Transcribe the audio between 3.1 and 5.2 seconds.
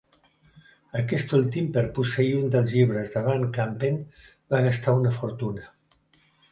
de van Campen, va gastar una